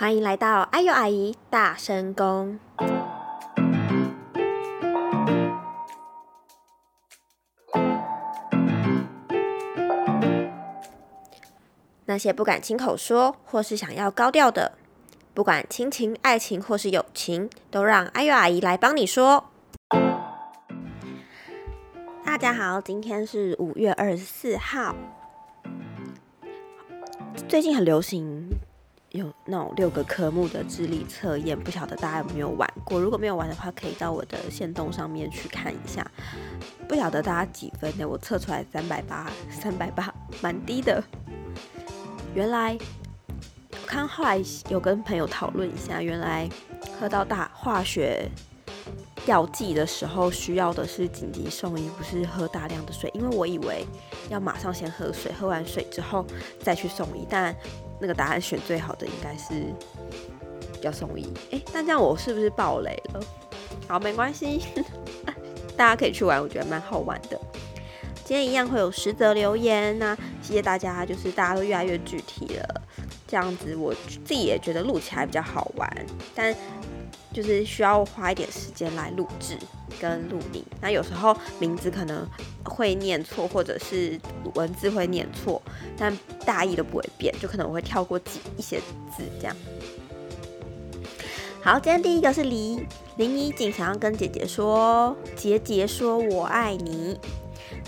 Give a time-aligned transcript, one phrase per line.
[0.00, 2.60] 欢迎来到哎呦阿姨大声公。
[12.04, 14.78] 那些不敢亲口说，或是想要高调的，
[15.34, 19.50] 不管亲情、爱情或是友情，都让哎呦阿姨来帮你说。
[22.24, 24.94] 大家好，今天是五月二十四号。
[27.48, 28.48] 最近很流行
[29.10, 33.00] 有那种六个科目的智力测验，不晓得大家有没有玩过？
[33.00, 36.06] 如果没有玩的话，可以到我的线动上面去看一下。
[36.86, 38.06] 不晓得大家几分呢？
[38.06, 41.02] 我测出来三百八，三百八，蛮低的。
[42.34, 42.76] 原来
[43.72, 44.38] 我看后来
[44.68, 46.46] 有跟朋友讨论一下，原来
[47.00, 48.28] 喝到大化学
[49.24, 53.10] 药剂的时候，需要的是紧急送医，不是喝大量的水。
[53.14, 53.86] 因为我以为
[54.28, 56.26] 要马上先喝水，喝完水之后
[56.62, 57.54] 再去送医，但
[58.00, 59.74] 那个答案选最好的应该是
[60.82, 61.26] 要送医。
[61.50, 63.20] 诶，那这样我是不是爆雷了？
[63.86, 64.62] 好，没关系，
[65.76, 67.40] 大家可以去玩，我觉得蛮好玩的。
[68.24, 72.82] 今天一样会有十则留言，那谢谢大家，就是大家都越来越具体了，
[73.26, 73.94] 这样子我
[74.26, 76.54] 自己也觉得录起来比较好玩，但
[77.32, 79.56] 就是需要花一点时间来录制
[79.98, 80.62] 跟录音。
[80.78, 82.28] 那有时候名字可能
[82.68, 84.18] 会念错，或者是
[84.54, 85.62] 文字会念错，
[85.96, 88.78] 但大意都不会变，就可能我会跳过几一些
[89.16, 89.56] 字这样。
[91.60, 97.18] 好，今天第一个是林林依锦想要跟姐姐说，杰杰说我爱你。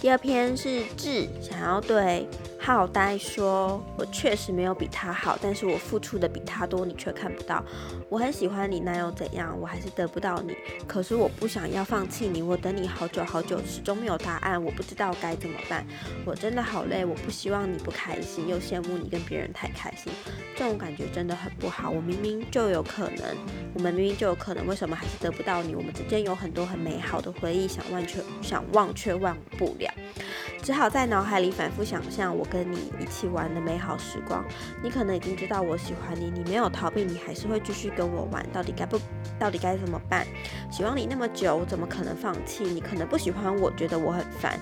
[0.00, 2.26] 第二篇是志想要对
[2.62, 7.64] 浩呆说：“我确实没有比他好，但是我付出的比他多，你却看不到。
[8.10, 9.58] 我很喜欢你，那又怎样？
[9.58, 10.54] 我还是得不到你。
[10.86, 15.86] 可是我不想要放弃你，我等你好久好久，始终没有答案，我不知道该怎么办。
[16.26, 20.12] 我真的好累，我不希望你不开心，又羡慕你跟别人太开心，
[20.54, 21.88] 这种感觉真的很不好。
[21.88, 23.36] 我明明就有可能，
[23.72, 25.74] 我们明明就有可能，为什么还是得不到你？
[25.74, 29.90] 我们之间有很多很美好的回忆，想忘却想忘却忘不了。”
[30.62, 34.44] 只好在脑海里反复想象我跟你一起玩的美好时光。
[34.82, 38.46] 你可能已经知道我喜欢你，你没有逃避，你还是会继续跟我玩。
[38.52, 38.98] 到底该不？
[39.38, 40.26] 到底该怎么办？
[40.70, 42.64] 喜欢你那么久，我怎么可能放弃？
[42.64, 44.58] 你可能不喜欢我，觉得我很烦。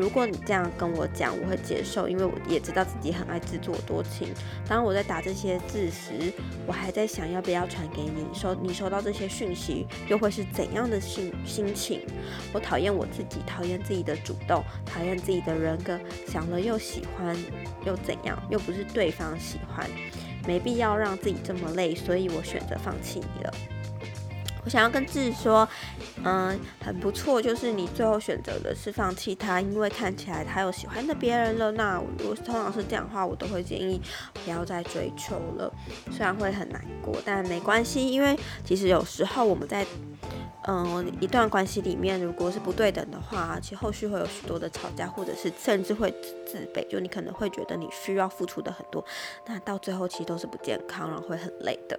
[0.00, 4.32] 如果你这样跟我讲，我会接受，因为我也知道自己很爱自作多情。
[4.66, 6.32] 当我在打这些字时，
[6.66, 8.26] 我还在想要不要传给你。
[8.32, 12.00] 收你收到这些讯息，又会是怎样的心心情？
[12.50, 16.00] 我讨厌我自己，讨厌自己的主动，讨厌自己的人格。
[16.26, 17.36] 想了又喜欢，
[17.84, 18.42] 又怎样？
[18.48, 19.86] 又不是对方喜欢，
[20.46, 23.52] 没必要让自己这么累，所以我选择放弃你了。
[24.64, 25.68] 我想要跟自己说，
[26.24, 31.72] 嗯，很不错，就是你最后选择的是放弃他，因为看起来他有喜欢的别人了。
[31.72, 34.00] 那如果通常是这样的话，我都会建议
[34.44, 35.72] 不要再追求了。
[36.10, 39.86] 虽然会很难过，但没关系，因为其实有时候我们在
[40.68, 46.10] 嗯一段关系里面，如果是不对等的话，其实后续会有许多的吵架，或者是甚至会
[46.46, 49.04] 自卑，就你可能会觉得你需要付出的很多，
[49.46, 51.98] 那到最后其实都是不健康，然后会很累的。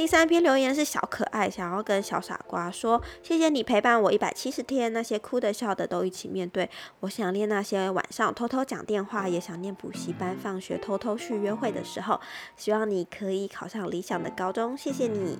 [0.00, 6.70] 第三篇留言是小可爱，想要跟小傻瓜说：谢谢你陪伴我一百七十天，那些哭的笑的都一起面对。
[7.00, 12.18] 我想念那些晚上偷偷讲电话，也想念补习班放学偷偷去约会的时候。
[12.56, 15.38] 希望你可以考上理想的高中，谢谢你。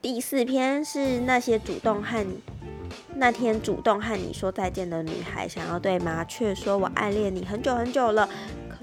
[0.00, 2.40] 第四篇是那些主动和你
[3.14, 8.26] 那天主动和你说再见的女孩，想要对麻雀说：我暗恋你很久很久了。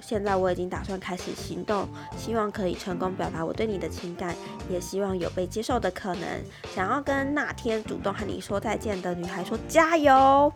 [0.08, 1.86] 现在我已经打算开始行动，
[2.18, 4.34] 希望可以成功表达我对你的情感，
[4.70, 6.26] 也希望有被接受的可能。
[6.74, 10.50] 想要跟那天主动和你说再见的女孩说加油，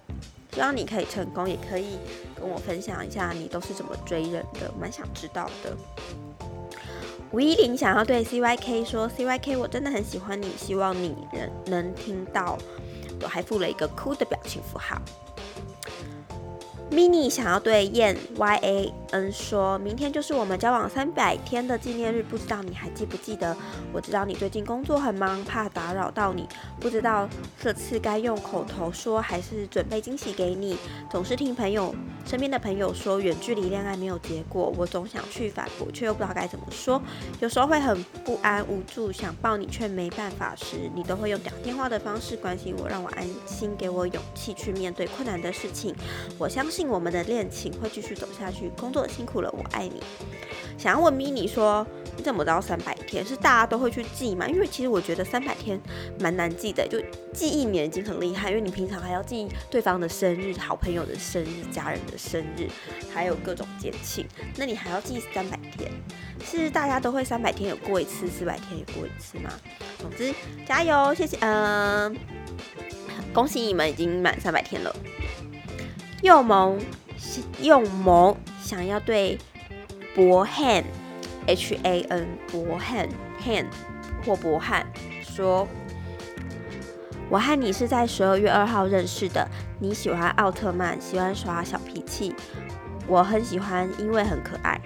[0.54, 1.98] 希望你可以成功，也可以
[2.34, 5.76] 跟我分享一下你都是怎么追人的，蛮想知道的。
[7.32, 12.58] 吴依林想要对 C Y K 说 C Y K，我真的很喜欢你，希望你能能听到，
[13.22, 14.98] 我还附了一个哭的表情符号。
[16.92, 23.56] Mini 想要对燕 y a n 说，明天就是我们交往三百天的纪念日，不知道你还记不记得？
[23.94, 26.46] 我知道你最近工作很忙，怕打扰到你，
[26.82, 27.30] 不知道
[27.62, 30.78] 这次该用口头说还是准备惊喜给你。
[31.10, 31.96] 总是听朋友
[32.26, 37.02] 身边的朋友说远距离恋爱没有结果，我总想去反驳，却又不知道该怎么说。
[37.40, 45.96] 有时候会很不安无助，想抱你却没办法时，你都会用打电话的方式关心我，让我安心，给我勇气去面对困难的事情。
[46.38, 46.81] 我相信。
[46.88, 48.70] 我们的恋情会继续走下去。
[48.78, 50.02] 工作辛苦了，我爱你。
[50.78, 51.86] 想要问咪你说，
[52.18, 53.24] 你怎么知道三百天？
[53.24, 54.48] 是大家都会去记吗？
[54.48, 55.80] 因为其实我觉得三百天
[56.20, 57.00] 蛮难记的，就
[57.32, 62.68] 记一年已经很厉害，因为你平常还要记对方的生日、好朋友的生日、家人的生日，
[63.14, 64.26] 还有各种节庆，
[64.56, 65.92] 那你还要记三百天？
[66.44, 69.52] 是大家都会三百天有过一次，四百天也过一次吗？
[70.00, 70.34] 总之
[70.66, 72.16] 加油，谢谢，嗯，
[73.32, 74.96] 恭喜你们已经满三百天了。
[76.22, 76.80] 用萌，
[77.62, 79.38] 用萌想要对
[80.14, 80.84] 博汉
[81.48, 83.10] H A N 博汉
[83.44, 83.66] Han
[84.24, 84.86] 或博汉
[85.22, 85.68] 说
[87.30, 89.48] ：“我和你是在十二月二号认识的。
[89.80, 92.36] 你喜欢奥特曼，喜欢耍小脾气，
[93.08, 94.80] 我很喜欢，因为很可爱。”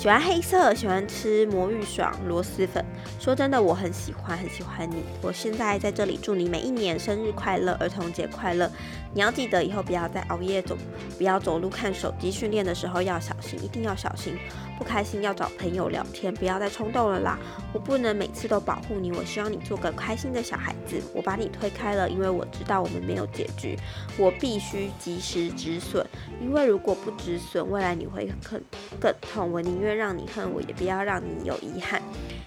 [0.00, 2.82] 喜欢黑色，喜欢吃魔芋爽螺蛳粉。
[3.18, 5.04] 说真的，我很喜欢，很喜欢你。
[5.20, 8.70] 我现在在这里祝你每一年生日快乐，儿童节快乐。
[9.12, 10.74] 你要记得以后不要再熬夜走，
[11.18, 12.30] 不要走路看手机。
[12.30, 14.38] 训练的时候要小心，一定要小心。
[14.78, 17.38] 不开心要找朋友聊天，不要再冲动了啦。
[17.74, 20.96] 我不能每次都保护你，我希望你做个开心的小孩子。
[21.12, 23.76] 我把你推开了，因为我知道我们没有结局。
[24.16, 26.06] 我必须及时止损，
[26.40, 28.58] 因为如果不止损，未来你会更
[28.98, 29.52] 更痛。
[29.52, 29.89] 我宁愿。
[29.94, 32.02] 让你恨我，也不要让你有遗憾。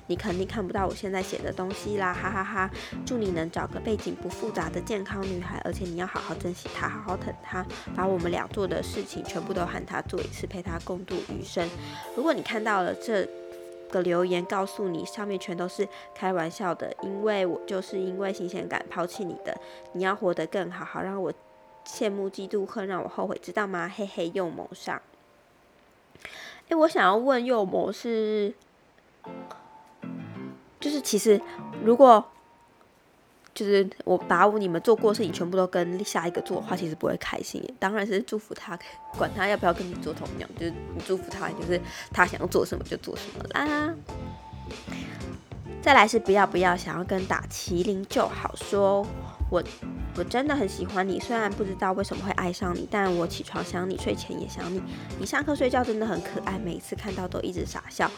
[0.07, 2.69] 你肯定看不到我现在写的东西啦，哈哈哈！
[3.05, 11.69] 祝你能找个背景不复杂的健康女孩，而且你要好好珍惜她，好好疼她，把我们俩做的事情全部都喊她做一次，陪她共度余生。
[12.17, 13.25] 如果你看到了这
[13.89, 19.57] 个留言，告诉你上面全都是开玩笑的，因为我就是因为新鲜感抛弃你的。
[19.93, 21.31] 你要活得更好，好让我
[21.85, 23.89] 羡慕、嫉妒、恨，让我后悔，知道吗？
[23.95, 25.01] 嘿嘿，又蒙上。
[26.75, 28.53] 我想要问幼模是，
[30.79, 31.39] 就是其实
[31.83, 32.23] 如果
[33.53, 37.63] 就是我把你们做过的事情全部都跟下一个做的话，其实不会开心。
[37.77, 38.77] 当然是祝福他，
[39.17, 41.79] 管他要不要跟你做同样，就是你祝福他，就是
[42.11, 43.93] 他想要做什么就做什么啦。
[45.81, 49.05] 再来是不要不要想要跟打麒麟就好说。
[49.51, 49.61] 我
[50.15, 54.81] 我真的很喜欢你，虽然不知道为什么会爱上你，但我起床想你，睡前也想你。
[55.19, 58.09] 你上课睡觉真的很可爱，每次看到都一直傻笑，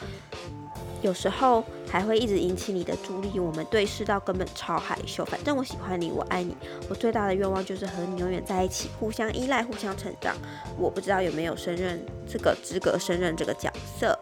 [1.02, 3.40] 有时候还会一直引起你的注意。
[3.40, 6.56] 我们对视到根本超害羞，反正我喜欢你，我爱你。
[6.90, 10.36] 我最大的愿望就是和你永远在一起，互相依赖，互相成长。
[10.78, 14.20] 我不知道有没有胜任这个资格，胜任这个角色。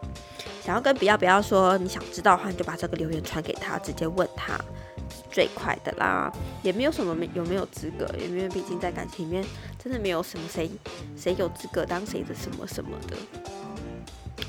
[0.64, 4.58] 想要跟不要不要说你想知道的话，你就把这个留言传给他，直接问他。
[5.30, 6.32] 最快的啦，
[6.62, 9.44] 也没有什么没有没有资格，因为毕竟在感情里面
[9.82, 10.70] 真的没有什么谁
[11.16, 13.16] 谁有资格当谁的什么什么的。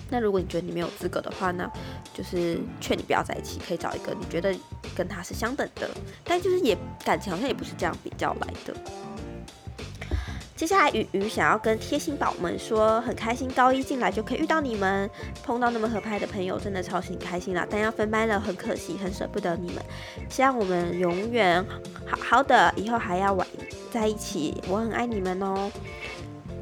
[0.09, 1.69] 那如果你觉得你没有资格的话呢，
[2.13, 4.55] 就是劝你不要在一起，可以找一个你觉得
[4.95, 5.89] 跟他是相等的，
[6.23, 8.73] 但就是也感情好像也不是这样比较来的。
[10.55, 15.09] 接下来，鱼鱼想要跟贴心宝们说，很开心高一进来就可以遇到你们，
[15.43, 17.67] 碰到那么合拍的朋友，真的超级开心啦！
[17.69, 19.83] 但要分班了，很可惜，很舍不得你们。
[20.29, 21.63] 希望我们永远
[22.05, 23.45] 好好的，以后还要玩
[23.91, 24.63] 在一起。
[24.69, 25.69] 我很爱你们哦。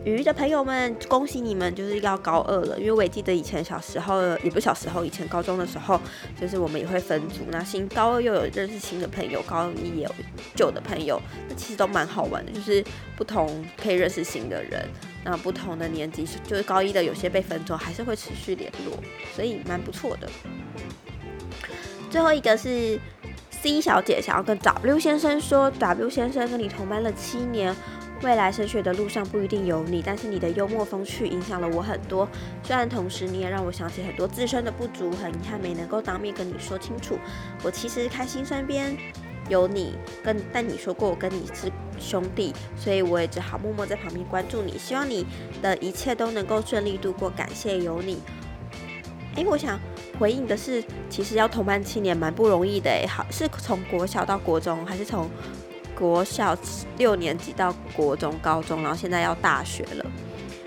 [0.06, 2.78] 鱼的朋友们，恭喜你们，就是要高二了。
[2.78, 6.00] 因为我也记得以前小时候，也不小时候，以前高中的时候，
[6.40, 7.40] 就是我们也会分组。
[7.50, 10.16] 那新高二又有认识新的朋友，高一也有
[10.56, 12.52] 旧的朋友，那其实都蛮好玩的。
[12.52, 12.84] 就是
[13.16, 14.86] 不同可以认识新的人，
[15.24, 18.98] 那不同的年级，就是高一的有些被分走，还是会持续联络，
[19.34, 20.30] 所以蛮不错的。
[22.10, 23.00] 最后一个是
[23.50, 27.74] C 小姐想要跟 W 先生说，W 先生跟你同班了七年。
[28.24, 32.28] 未来升学的路上不一定有你，但是你的幽默风趣影响了我很多。
[32.64, 37.20] 虽然同时你也让我想起很多自身的不足，很遗憾没能够当面跟你说清楚。
[37.64, 38.96] 我其实开心身边
[39.50, 41.70] 有你，跟但你说过我跟你是
[42.00, 44.78] 兄弟，所以我也只好默默在旁边关注你。
[44.78, 45.26] 希望你
[45.62, 48.20] 的一切都能够顺利度过，感谢有你。
[49.36, 49.78] 诶，我想
[50.18, 55.30] 回应的是，其实要同班七年蛮不容易的诶，好是从国小到国中，还是从？
[55.98, 56.58] 国小
[56.98, 60.06] 六年级到国中、高中，然后现在要大学了。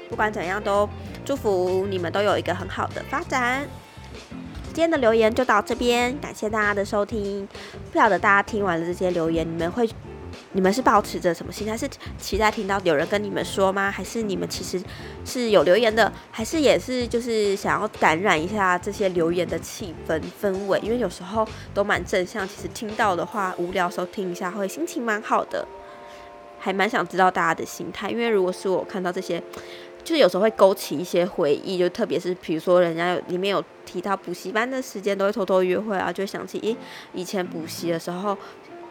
[0.09, 0.89] 不管怎样，都
[1.25, 3.67] 祝福你们都有一个很好的发展。
[4.69, 7.49] 今天的留言就到这边，感谢大家的收听。
[7.93, 9.89] 不晓得大家听完了这些留言，你们会？
[10.53, 11.77] 你们是保持着什么心态？
[11.77, 11.87] 是
[12.19, 13.91] 期待听到有人跟你们说吗？
[13.91, 14.83] 还是你们其实
[15.23, 16.11] 是有留言的？
[16.31, 20.79] 还是也是就是想要感染一下这些留言的气氛氛围？
[20.83, 25.67] 因为有时候都蛮正向，其实听到的话无聊时候听一下会心情蛮好的，
[26.59, 28.09] 还蛮想知道大家的心态。
[28.09, 29.39] 因为如果是我看到这些，
[30.03, 36.75] 就是有时候会勾起一些回忆，就特别是比如说人家里面有提到补习班的时间都会偷偷约会啊，就会想起咦
[37.13, 38.35] 以前补习的时候。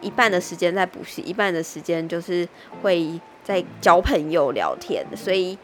[0.06, 2.48] 一半的时间在补习，一半的时间就是
[2.80, 5.58] 会在交朋友聊天，所以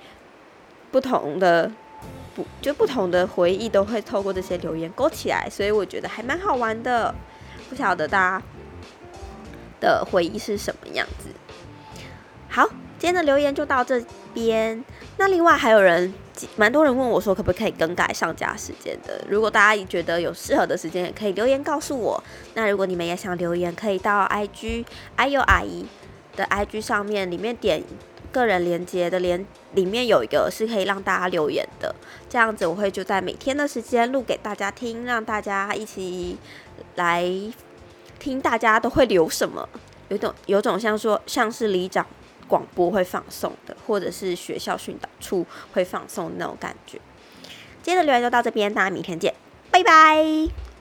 [0.90, 1.70] 不同的
[2.34, 7.14] 不就不同的回忆都会透过这些留言勾起来，所以我觉得还蛮好玩的。
[7.70, 8.42] 不晓得大家
[9.80, 11.30] 的回忆是什么样子？
[12.50, 12.68] 好，
[13.02, 14.00] 今天的留言就到这
[14.32, 14.84] 边。
[15.16, 16.14] 那另外还有人，
[16.54, 19.20] 蛮多人问我说，可不可以更改上架时间的？
[19.28, 22.22] 如果大家觉得有适合的时间，也可以留言告诉我。
[22.54, 24.84] 那如果你们也想留言，可以到 IG
[25.16, 25.84] 阿优阿姨
[26.36, 27.82] 的 IG 上面，里面点
[28.30, 31.92] 个人连接的连，里面有一个是可以让大家留言的。
[32.30, 36.38] 这样子我会就在每天的时间录给大家听，让大家一起
[36.94, 37.28] 来
[38.20, 39.68] 听，大家都会留什么？
[40.06, 42.06] 有种有种像说像是里长。
[42.52, 47.00] 广播会放送的，或者是学校训导处会放送那种感觉。
[47.82, 49.32] 今天的留言就到这边，大家明天见，
[49.70, 50.71] 拜拜。